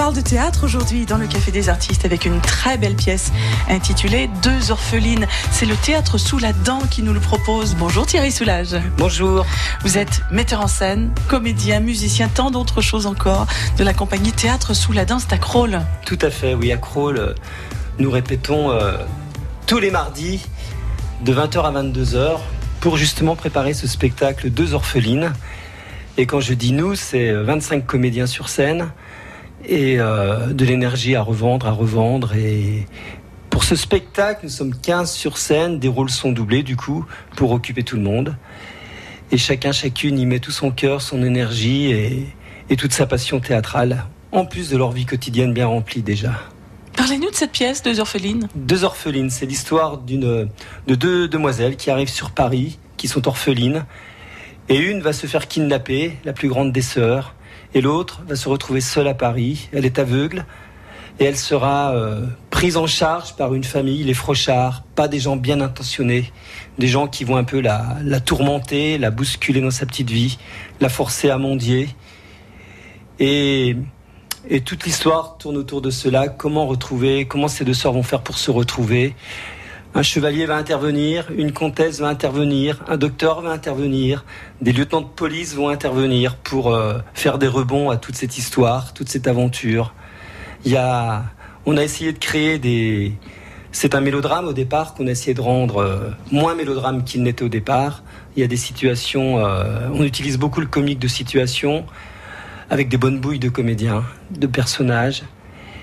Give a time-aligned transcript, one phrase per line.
[0.00, 3.32] parle de théâtre aujourd'hui dans le Café des Artistes avec une très belle pièce
[3.68, 5.26] intitulée Deux orphelines.
[5.52, 7.74] C'est le théâtre sous la dent qui nous le propose.
[7.74, 8.76] Bonjour Thierry Soulage.
[8.96, 9.44] Bonjour.
[9.82, 13.46] Vous êtes metteur en scène, comédien, musicien, tant d'autres choses encore
[13.76, 15.82] de la compagnie Théâtre sous la dent, c'est à Crawl.
[16.06, 17.34] Tout à fait, oui, à Crawl.
[17.98, 18.96] Nous répétons euh,
[19.66, 20.40] tous les mardis
[21.22, 22.38] de 20h à 22h
[22.80, 25.34] pour justement préparer ce spectacle Deux orphelines.
[26.16, 28.90] Et quand je dis nous, c'est 25 comédiens sur scène
[29.64, 32.34] et euh, de l'énergie à revendre, à revendre.
[32.34, 32.86] Et
[33.50, 37.04] pour ce spectacle, nous sommes 15 sur scène, des rôles sont doublés du coup
[37.36, 38.36] pour occuper tout le monde.
[39.32, 42.26] Et chacun, chacune y met tout son cœur, son énergie et,
[42.68, 46.32] et toute sa passion théâtrale, en plus de leur vie quotidienne bien remplie déjà.
[46.96, 48.48] Parlez-nous de cette pièce, Deux orphelines.
[48.54, 50.48] Deux orphelines, c'est l'histoire d'une,
[50.86, 53.86] de deux demoiselles qui arrivent sur Paris, qui sont orphelines.
[54.68, 57.34] Et une va se faire kidnapper, la plus grande des sœurs,
[57.74, 59.68] et l'autre va se retrouver seule à Paris.
[59.72, 60.44] Elle est aveugle
[61.18, 65.36] et elle sera euh, prise en charge par une famille, les Frochards, pas des gens
[65.36, 66.32] bien intentionnés,
[66.78, 70.38] des gens qui vont un peu la, tourmenter, la bousculer dans sa petite vie,
[70.80, 71.90] la forcer à mendier.
[73.18, 73.76] Et,
[74.48, 76.28] et toute l'histoire tourne autour de cela.
[76.28, 79.14] Comment retrouver, comment ces deux sœurs vont faire pour se retrouver.
[79.92, 84.24] Un chevalier va intervenir, une comtesse va intervenir, un docteur va intervenir,
[84.60, 88.94] des lieutenants de police vont intervenir pour euh, faire des rebonds à toute cette histoire,
[88.94, 89.92] toute cette aventure.
[90.64, 91.24] Il y a,
[91.66, 93.14] on a essayé de créer des,
[93.72, 97.44] c'est un mélodrame au départ qu'on a essayé de rendre euh, moins mélodrame qu'il n'était
[97.44, 98.04] au départ.
[98.36, 101.84] Il y a des situations, euh, on utilise beaucoup le comique de situation
[102.68, 105.24] avec des bonnes bouilles de comédiens, de personnages.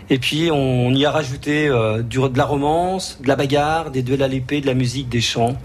[0.10, 4.02] Et puis on y a rajouté euh, du, de la romance, de la bagarre, des
[4.02, 5.58] duels à l'épée, de la musique, des chants.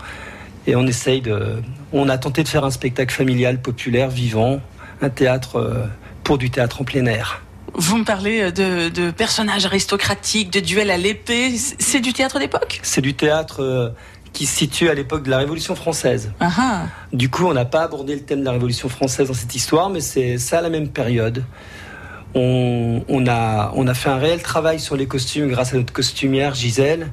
[0.67, 1.63] Et on essaye de.
[1.93, 4.61] On a tenté de faire un spectacle familial, populaire, vivant,
[5.01, 5.87] un théâtre euh,
[6.25, 7.43] pour du théâtre en plein air.
[7.75, 11.57] Vous me parlez de, de personnages aristocratiques, de duels à l'épée.
[11.57, 12.81] C'est du théâtre d'époque?
[12.83, 13.89] C'est du théâtre euh,
[14.33, 16.33] qui se situe à l'époque de la Révolution française.
[16.41, 16.83] Ah.
[17.13, 19.89] Du coup, on n'a pas abordé le thème de la Révolution française dans cette histoire,
[19.91, 21.45] mais c'est ça à la même période.
[22.35, 25.93] On, on, a, on a fait un réel travail sur les costumes grâce à notre
[25.93, 27.09] costumière Gisèle,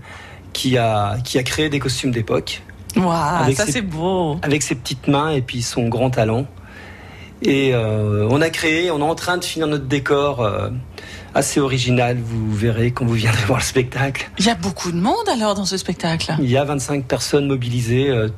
[0.54, 2.62] qui a, qui a créé des costumes d'époque.
[2.96, 4.38] Waouh, ça c'est beau.
[4.42, 6.46] avec ses petites mains et puis son grand talent.
[7.42, 10.70] Et euh, on a créé, on est en train de finir notre décor euh,
[11.36, 12.18] assez original.
[12.22, 14.30] Vous verrez quand vous viendrez voir le spectacle.
[14.40, 16.34] Il y a beaucoup de monde alors dans ce spectacle.
[16.40, 18.10] Il y a 25 personnes mobilisées.
[18.10, 18.30] euh,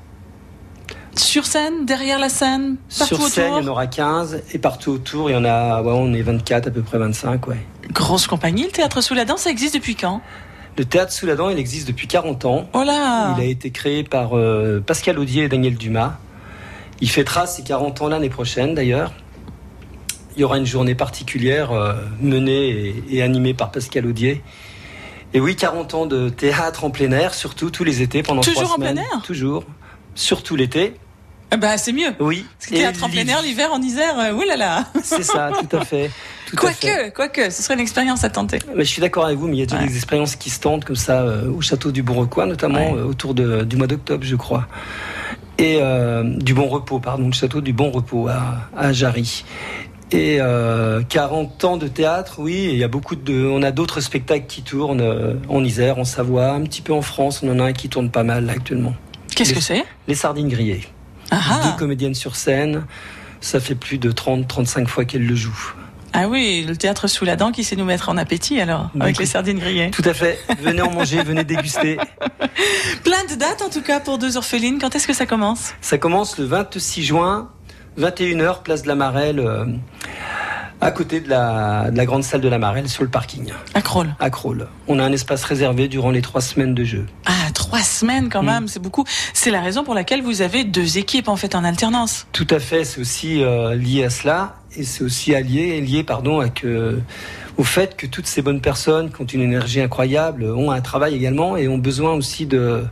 [1.21, 4.91] Sur scène, derrière la scène, partout sur scène, il y en aura 15 et partout
[4.91, 7.47] autour, il y en a, ouais, on est 24, à peu près 25.
[7.47, 7.57] Ouais.
[7.91, 10.21] Grosse compagnie, le théâtre sous la dent, ça existe depuis quand?
[10.77, 12.69] Le théâtre sous la dent, il existe depuis 40 ans.
[12.73, 16.17] Oh là Il a été créé par euh, Pascal Audier et Daniel Dumas.
[17.01, 19.11] Il fêtera ses 40 ans l'année prochaine d'ailleurs.
[20.35, 24.41] Il y aura une journée particulière euh, menée et, et animée par Pascal Audier.
[25.33, 28.63] Et oui, 40 ans de théâtre en plein air, surtout tous les étés pendant Toujours
[28.63, 29.05] trois en plein semaines.
[29.13, 29.21] air?
[29.23, 29.63] Toujours.
[30.15, 30.95] Surtout l'été.
[31.53, 32.13] Eh ben, c'est mieux.
[32.19, 32.45] Oui.
[32.59, 34.85] Parce que théâtre en plein air, l'hiver, en Isère, euh, oulala.
[35.03, 36.09] C'est ça, tout à fait.
[36.55, 38.59] Quoique, quoique, ce serait une expérience à tenter.
[38.75, 39.87] Je suis d'accord avec vous, mais il y a déjà Ouais.
[39.87, 42.99] des expériences qui se tentent comme ça euh, au château du Bon Recoin, notamment Ouais.
[42.99, 44.67] euh, autour de- du mois d'octobre, je crois.
[45.57, 49.43] Et euh, du Bon Repos, pardon, le château du Bon Repos à, à Jarry.
[50.13, 53.45] Et euh, 40 ans de théâtre, oui, il y a beaucoup de.
[53.45, 57.41] On a d'autres spectacles qui tournent en Isère, en Savoie, un petit peu en France.
[57.43, 58.93] On en a un qui tourne pas mal là, actuellement.
[59.35, 59.85] Qu'est-ce que c'est?
[60.09, 60.81] Les Sardines Grillées.
[61.31, 62.85] Ah, Deux comédiennes sur scène.
[63.39, 65.73] Ça fait plus de 30-35 fois qu'elles le jouent.
[66.13, 69.17] ah oui, le théâtre sous la dent qui sait nous mettre en appétit alors, avec
[69.17, 69.89] les sardines grillées.
[69.91, 70.37] Tout à fait.
[70.59, 71.97] Venez en manger, venez déguster.
[73.03, 74.77] Plein de dates en tout cas pour deux orphelines.
[74.79, 75.73] Quand est-ce que ça commence?
[75.81, 77.49] Ça commence le 26 juin,
[77.99, 79.65] 21h, place de la Marelle, euh,
[80.81, 83.81] à côté de la, de la grande salle de la Marelle, sur le parking, À
[83.81, 84.15] Crawl.
[84.19, 84.67] à Crawl.
[84.87, 87.05] On a un espace réservé durant les trois semaines de jeu.
[87.25, 88.45] Ah, trois semaines quand Mm.
[88.47, 89.05] même, c'est beaucoup.
[89.33, 92.25] C'est la raison pour laquelle vous avez deux équipes en fait en alternance.
[92.31, 96.39] Tout à fait, c'est aussi euh, lié à cela, et c'est aussi allié, lié pardon,
[96.39, 96.99] avec, euh,
[97.57, 101.13] au fait que toutes ces bonnes personnes qui ont une énergie incroyable ont un travail
[101.15, 102.83] également et ont besoin aussi de,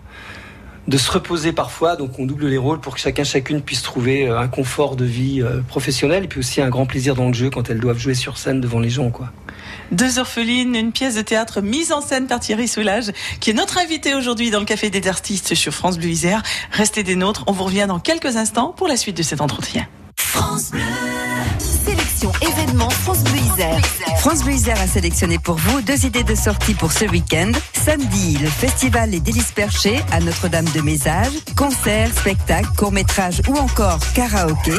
[0.88, 1.96] de se reposer parfois.
[1.96, 5.06] Donc on double les rôles pour que chacun, chacune puisse trouver euh, un confort de
[5.06, 8.00] vie euh, professionnel et puis aussi un grand plaisir dans le jeu quand elles doivent
[8.00, 9.10] jouer sur scène devant les gens.
[9.10, 9.32] Quoi.
[9.92, 13.78] Deux orphelines, une pièce de théâtre mise en scène par Thierry Soulage, qui est notre
[13.78, 16.44] invité aujourd'hui dans le Café des Artistes sur France Bleu Isère.
[16.72, 19.88] Restez des nôtres, on vous revient dans quelques instants pour la suite de cet entretien.
[20.18, 21.09] France Bleu
[23.60, 23.82] Isère.
[24.20, 27.52] France Bleu Isère a sélectionné pour vous deux idées de sortie pour ce week-end.
[27.74, 31.34] Samedi, le festival Les Délices Perchées à Notre-Dame de Mézage.
[31.58, 34.72] Concerts, spectacles, courts-métrages ou encore karaoké.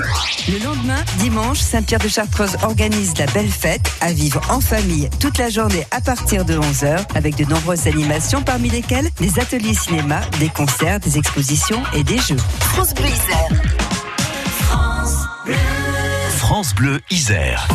[0.48, 5.36] Le lendemain, dimanche, Saint-Pierre de Chartreuse organise la belle fête à vivre en famille toute
[5.36, 10.22] la journée à partir de 11h avec de nombreuses animations parmi lesquelles des ateliers cinéma,
[10.38, 12.38] des concerts, des expositions et des jeux.
[12.60, 13.62] France Bleu Isère.
[14.62, 15.54] France Bleu.
[16.38, 17.68] France Bleu Isère.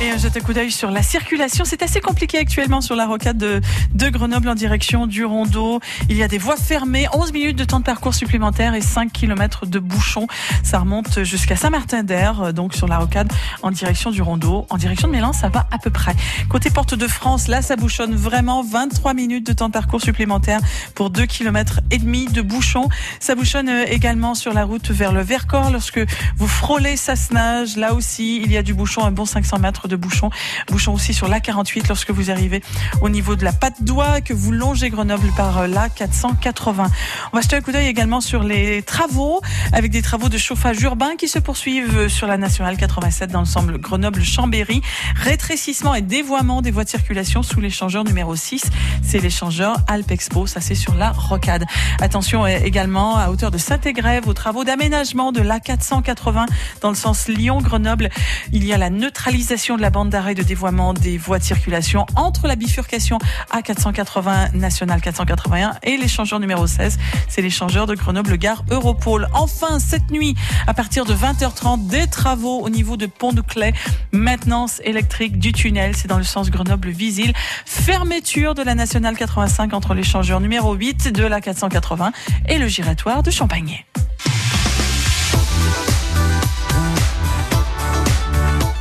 [0.00, 1.64] Et un jette un coup d'œil sur la circulation.
[1.64, 3.60] C'est assez compliqué actuellement sur la rocade de,
[3.94, 5.80] de, Grenoble en direction du Rondeau.
[6.08, 9.12] Il y a des voies fermées, 11 minutes de temps de parcours supplémentaire et 5
[9.12, 10.28] km de bouchons.
[10.62, 14.66] Ça remonte jusqu'à Saint-Martin-d'Air, donc sur la rocade en direction du Rondeau.
[14.70, 16.14] En direction de Mélan, ça va à peu près.
[16.48, 20.60] Côté Porte de France, là, ça bouchonne vraiment 23 minutes de temps de parcours supplémentaire
[20.94, 22.88] pour 2 km et demi de bouchons.
[23.18, 26.00] Ça bouchonne également sur la route vers le Vercors lorsque
[26.36, 27.76] vous frôlez Sassenage.
[27.76, 30.30] Là aussi, il y a du bouchon, un bon 500 mètres de bouchons.
[30.68, 32.62] Bouchons aussi sur l'A48 lorsque vous arrivez
[33.00, 36.86] au niveau de la patte d'oie, que vous longez Grenoble par euh, l'A480.
[37.32, 39.40] On va jeter un coup d'œil également sur les travaux,
[39.72, 43.78] avec des travaux de chauffage urbain qui se poursuivent sur la nationale 87 dans l'ensemble
[43.78, 44.82] Grenoble-Chambéry.
[45.16, 48.64] Rétrécissement et dévoiement des voies de circulation sous l'échangeur numéro 6.
[49.02, 50.46] C'est l'échangeur Alpexpo.
[50.46, 51.64] Ça, c'est sur la rocade.
[52.00, 56.46] Attention euh, également à hauteur de Saint-Égrève aux travaux d'aménagement de l'A480
[56.82, 58.10] dans le sens Lyon-Grenoble.
[58.52, 62.04] Il y a la neutralisation de la bande d'arrêt de dévoiement des voies de circulation
[62.16, 63.18] entre la bifurcation
[63.52, 66.98] A480 national 481 et l'échangeur numéro 16.
[67.28, 69.28] C'est l'échangeur de Grenoble-Gare Europole.
[69.32, 70.34] Enfin, cette nuit,
[70.66, 73.72] à partir de 20h30, des travaux au niveau de Pont de Clay.
[74.12, 75.96] Maintenance électrique du tunnel.
[75.96, 77.32] C'est dans le sens Grenoble-Visil.
[77.64, 82.12] Fermeture de la nationale 85 entre l'échangeur numéro 8 de la 480
[82.48, 83.86] et le giratoire de Champagné.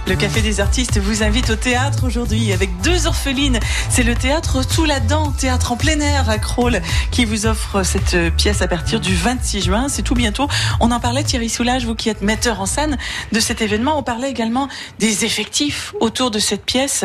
[0.08, 3.60] Le Café des Artistes vous invite au théâtre aujourd'hui avec deux orphelines.
[3.90, 6.82] C'est le théâtre Sous la Dent, théâtre en plein air à Crolles,
[7.12, 9.90] qui vous offre cette pièce à partir du 26 juin.
[9.90, 10.48] C'est tout bientôt.
[10.80, 12.98] On en parlait, Thierry Soulage, vous qui êtes metteur en scène
[13.34, 14.00] de cet événement.
[14.00, 17.04] On parlait également des effectifs autour de cette pièce.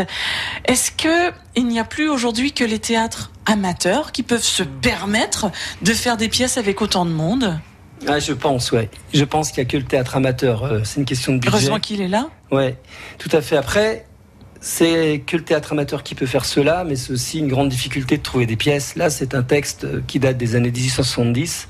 [0.67, 5.51] Est-ce que il n'y a plus aujourd'hui que les théâtres amateurs qui peuvent se permettre
[5.83, 7.59] de faire des pièces avec autant de monde?
[8.07, 8.89] Ah, je pense, ouais.
[9.15, 10.65] Je pense qu'il n'y a que le théâtre amateur.
[10.65, 11.57] Euh, c'est une question de budget.
[11.57, 12.29] Heureusement qu'il est là.
[12.51, 12.77] Ouais,
[13.19, 13.57] tout à fait.
[13.57, 14.07] Après,
[14.61, 18.17] c'est que le théâtre amateur qui peut faire cela, mais c'est aussi une grande difficulté
[18.17, 18.97] de trouver des pièces.
[18.97, 21.69] Là, c'est un texte qui date des années 1870,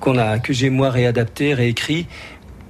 [0.00, 2.06] qu'on a, que j'ai moi réadapté, réécrit.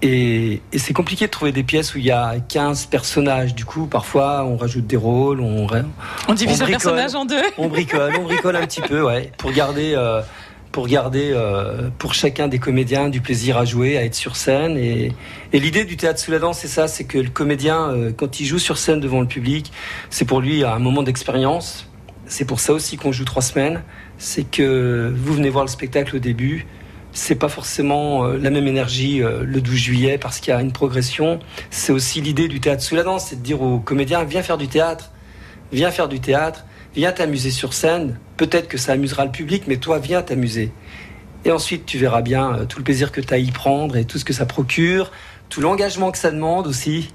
[0.03, 3.55] Et, et c'est compliqué de trouver des pièces où il y a 15 personnages.
[3.55, 5.67] Du coup, parfois, on rajoute des rôles, on,
[6.29, 7.41] on divise le personnage en deux.
[7.57, 9.95] On bricole, on bricole un petit peu, ouais, pour garder.
[9.97, 10.21] Euh,
[10.77, 14.77] pour garder euh, pour chacun des comédiens du plaisir à jouer, à être sur scène.
[14.77, 15.11] Et,
[15.55, 18.45] l'idée du théâtre sous la danse, c'est ça, c'est que le comédien, euh, quand il
[18.45, 19.73] joue sur scène devant le public,
[20.11, 21.89] c'est pour lui un moment d'expérience.
[22.27, 23.85] C'est pour ça aussi qu'on joue trois semaines.
[24.19, 26.67] C'est que vous venez voir le spectacle au début.
[27.11, 30.73] C'est pas forcément euh, la même énergie le 12 juillet parce qu'il y a une
[30.73, 31.39] progression.
[31.71, 34.59] C'est aussi l'idée du théâtre sous la danse, c'est de dire aux comédiens viens faire
[34.59, 35.11] du théâtre,
[35.73, 36.66] viens faire du théâtre
[36.97, 38.19] viens t'amuser sur scène.
[38.39, 40.73] Peut-être que ça amusera le public, mais toi, viens t'amuser.
[41.45, 43.97] Et ensuite, tu verras bien euh, tout le plaisir que tu as à y prendre
[43.97, 45.13] et tout ce que ça procure,
[45.51, 47.11] tout l'engagement que ça demande aussi.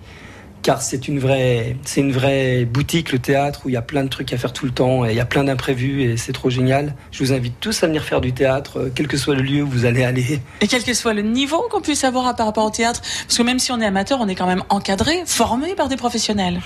[0.61, 4.03] Car c'est une vraie, c'est une vraie boutique, le théâtre, où il y a plein
[4.03, 6.33] de trucs à faire tout le temps et il y a plein d'imprévus et c'est
[6.33, 6.93] trop génial.
[7.11, 9.63] Je vous invite tous à venir faire du théâtre, euh, quel que soit le lieu
[9.63, 10.39] où vous allez aller.
[10.61, 13.01] Et quel que soit le niveau qu'on puisse avoir par rapport au théâtre.
[13.01, 15.97] Parce que même si on est amateur, on est quand même encadré, formé par des
[15.97, 16.61] professionnels.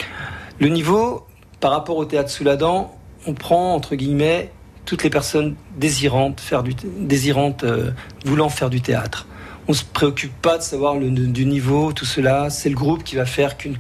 [0.60, 1.25] Le niveau,
[1.62, 2.94] par rapport au théâtre sous la dent,
[3.27, 4.51] on prend entre guillemets
[4.86, 7.91] toutes les personnes désirantes, faire du, désirantes euh,
[8.24, 9.27] voulant faire du théâtre.
[9.67, 12.51] On se préoccupe pas de savoir le, du niveau, tout cela.
[12.51, 13.77] C'est le groupe qui va faire qu'une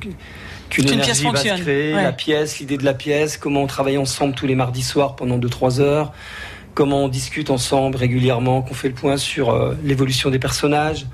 [0.69, 4.33] qu'une énergie va se créer, la pièce, l'idée de la pièce, comment on travaille ensemble
[4.33, 6.11] tous les mardis soirs pendant 2-3 heures,
[6.73, 11.05] comment on discute ensemble régulièrement, qu'on fait le point sur euh, l'évolution des personnages,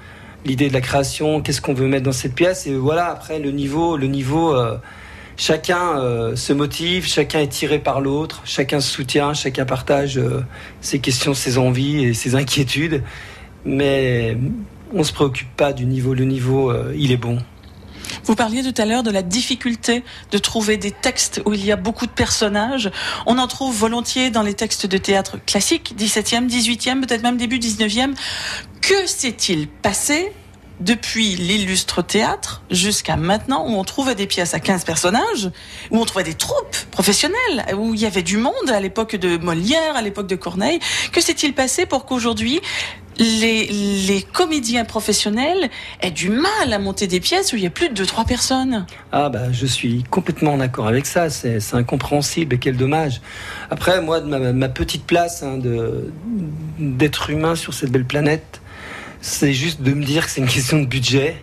[0.46, 3.52] l'idée de la création, qu'est-ce qu'on veut mettre dans cette pièce, et voilà, après le
[3.52, 4.56] niveau, le niveau...
[4.56, 4.78] Euh,
[5.42, 10.46] chacun euh, se motive, chacun est tiré par l'autre, chacun se soutient, chacun partage euh,
[10.82, 13.04] ses questions, ses envies et ses inquiétudes.
[13.66, 14.38] Mais
[14.94, 16.14] on ne se préoccupe pas du niveau.
[16.14, 17.40] Le niveau, euh, il est bon.
[18.24, 21.72] Vous parliez tout à l'heure de la difficulté de trouver des textes où il y
[21.72, 22.92] a beaucoup de personnages.
[23.26, 27.58] On en trouve volontiers dans les textes de théâtre classique, 17e, 18e, peut-être même début
[27.58, 28.14] 19e.
[28.82, 30.34] Que s'est-il passé
[30.82, 35.50] depuis l'illustre théâtre jusqu'à maintenant, où on trouvait des pièces à 15 personnages,
[35.92, 39.38] où on trouvait des troupes professionnelles, où il y avait du monde à l'époque de
[39.38, 40.80] Molière, à l'époque de Corneille.
[41.12, 42.62] Que s'est-il passé pour qu'aujourd'hui,
[43.18, 45.70] les, comédiens professionnels
[46.02, 48.86] aient du mal à monter des pièces où il y a plus de 2-3 personnes?
[49.12, 53.22] Ah bah je suis complètement d'accord avec ça, c'est incompréhensible et quel dommage.
[53.70, 55.60] Après moi de ma, petite place hein,
[56.80, 58.61] d'être humain sur cette belle planète,
[59.22, 61.36] c'est juste de me dire que c'est une question de budget.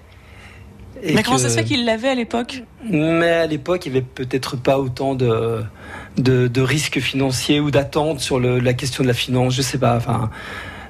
[1.02, 2.64] mais comment ça se fait qu'il l'avait à l'époque?
[2.85, 5.62] Mais à l'époque, il n'y avait peut-être pas autant de,
[6.16, 9.97] de, risques financiers ou d'attentes sur la question de la finance, je sais pas.
[9.97, 10.30] Enfin,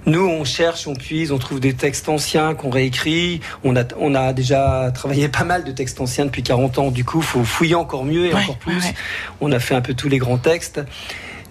[0.06, 3.40] nous, on cherche, on puise, on trouve des textes anciens qu'on réécrit.
[3.64, 6.90] On a, on a déjà travaillé pas mal de textes anciens depuis 40 ans.
[6.90, 8.82] Du coup, faut fouiller encore mieux et encore plus.
[9.42, 10.80] On a fait un peu tous les grands textes.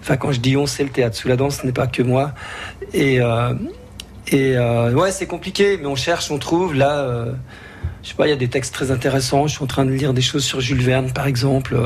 [0.00, 2.02] Enfin, quand je dis on, c'est le théâtre sous la danse, ce n'est pas que
[2.02, 2.32] moi.
[2.92, 3.54] Et, euh,
[4.30, 6.74] et euh, ouais, c'est compliqué, mais on cherche, on trouve.
[6.74, 7.32] Là, euh,
[8.02, 9.46] je sais pas, il y a des textes très intéressants.
[9.46, 11.76] Je suis en train de lire des choses sur Jules Verne, par exemple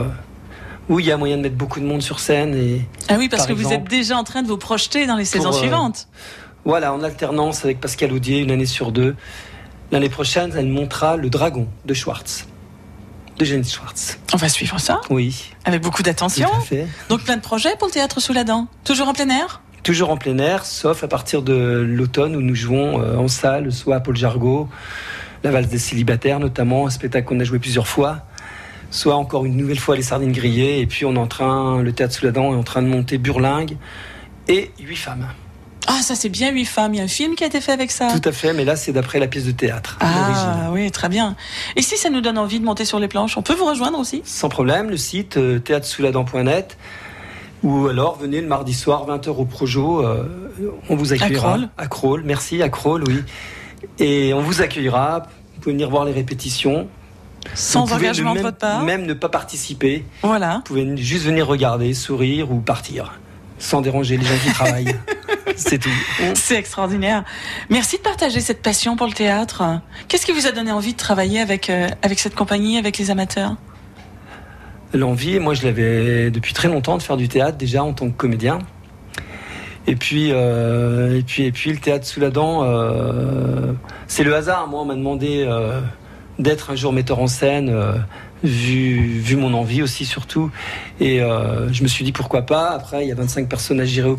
[0.89, 2.55] où il y a moyen de mettre beaucoup de monde sur scène.
[2.55, 5.25] Et, ah oui, parce que vous êtes déjà en train de vous projeter dans les
[5.25, 6.09] saisons suivantes.
[6.65, 9.17] Voilà, en alternance avec Pascal Audier, une année sur deux.
[9.91, 12.47] L'année prochaine, elle montrera Le Dragon de Schwartz.
[13.39, 14.19] De Jenny Schwartz.
[14.33, 15.53] On va suivre ça Oui.
[15.65, 16.49] Avec beaucoup d'attention.
[17.09, 18.69] Donc plein de projets pour le théâtre sous la dent.
[18.85, 19.61] Toujours en plein air?
[19.83, 23.73] Toujours en plein air, sauf à partir de l'automne où nous jouons euh, en salle,
[23.73, 24.69] soit à Paul Jargot,
[25.43, 28.19] la valse des célibataires notamment, un spectacle qu'on a joué plusieurs fois,
[28.91, 31.93] soit encore une nouvelle fois les sardines grillées, et puis on est en train, le
[31.93, 33.77] théâtre sous la dent est en train de monter Burlingue
[34.47, 35.27] et huit femmes.
[35.89, 36.95] Ah, ça c'est bien Huit femmes.
[36.95, 38.09] Il y a un film qui a été fait avec ça.
[38.13, 39.99] Tout à fait, mais là c'est d'après la pièce de théâtre.
[40.01, 41.35] Ah oui, très bien.
[41.77, 43.99] Et si ça nous donne envie de monter sur les planches, on peut vous rejoindre
[43.99, 46.79] aussi Sans problème, le site euh, théâtre-sous-la-dent.net
[47.63, 50.25] ou alors venez le mardi soir 20h au Projo, euh,
[50.89, 51.59] on vous accueillera.
[51.77, 52.23] À Crawl.
[52.25, 53.23] merci, à oui.
[53.99, 56.89] Et on vous accueillera, vous pouvez venir voir les répétitions.
[57.55, 60.05] Sans engagement de votre part Même ne pas participer.
[60.23, 60.57] Voilà.
[60.57, 63.19] Vous pouvez juste venir regarder, sourire ou partir,
[63.59, 64.97] sans déranger les gens qui travaillent.
[65.57, 65.91] C'est tout.
[66.35, 67.25] C'est extraordinaire.
[67.69, 69.81] Merci de partager cette passion pour le théâtre.
[70.09, 73.11] Qu'est-ce qui vous a donné envie de travailler avec, euh, avec cette compagnie, avec les
[73.11, 73.57] amateurs?
[74.95, 78.17] L'envie, moi je l'avais depuis très longtemps de faire du théâtre déjà en tant que
[78.17, 78.59] comédien.
[79.87, 83.73] Et puis, euh, et puis, et puis le théâtre sous la dent, euh,
[84.07, 84.69] c'est le hasard.
[84.69, 85.49] Moi, on m'a demandé
[86.39, 87.75] d'être un jour metteur en scène
[88.43, 90.51] vu, vu mon envie aussi surtout.
[91.01, 92.71] Et euh, je me suis dit pourquoi pas.
[92.71, 94.11] Après, il y a 25 personnes à gérer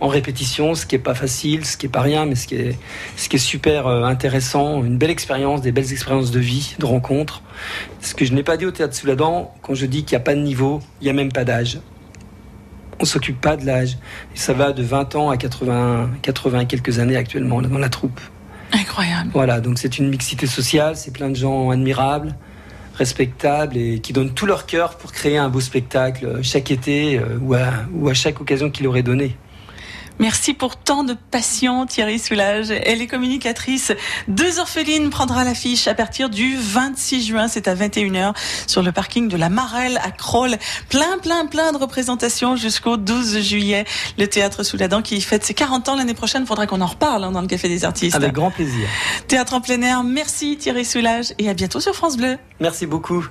[0.00, 2.54] en répétition, ce qui est pas facile, ce qui est pas rien, mais ce qui
[2.56, 2.78] est,
[3.16, 6.86] ce qui est super euh, intéressant, une belle expérience, des belles expériences de vie, de
[6.86, 7.42] rencontres.
[8.00, 10.16] Ce que je n'ai pas dit au théâtre sous la dent, quand je dis qu'il
[10.16, 11.78] n'y a pas de niveau, il n'y a même pas d'âge.
[12.98, 13.98] On s'occupe pas de l'âge.
[14.34, 17.90] Et ça va de 20 ans à 80, 80 et quelques années actuellement dans la
[17.90, 18.20] troupe.
[18.72, 19.30] Incroyable.
[19.32, 22.34] Voilà, donc c'est une mixité sociale, c'est plein de gens admirables
[22.96, 27.38] respectables et qui donnent tout leur cœur pour créer un beau spectacle chaque été euh,
[27.40, 29.36] ou, à, ou à chaque occasion qu'il aurait donné.
[30.18, 32.70] Merci pour tant de passion, Thierry Soulage.
[32.70, 33.92] Elle est communicatrice.
[34.28, 37.48] Deux orphelines prendra l'affiche à partir du 26 juin.
[37.48, 38.34] C'est à 21h
[38.66, 40.56] sur le parking de la Marelle à Kroll.
[40.88, 43.84] Plein, plein, plein de représentations jusqu'au 12 juillet.
[44.18, 46.46] Le théâtre sous la dent qui fête ses 40 ans l'année prochaine.
[46.46, 48.16] Faudra qu'on en reparle hein, dans le Café des Artistes.
[48.16, 48.88] Avec grand plaisir.
[49.28, 50.02] Théâtre en plein air.
[50.02, 52.38] Merci Thierry Soulage et à bientôt sur France Bleu.
[52.60, 53.26] Merci beaucoup.